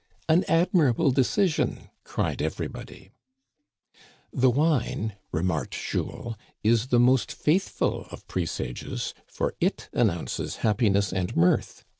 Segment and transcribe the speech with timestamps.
[0.27, 3.11] "An admirable decision!" cried everybody.
[4.33, 11.35] The wine," remarked Jules," is the most faithful of presages, for it announces happiness and
[11.37, 11.85] mirth.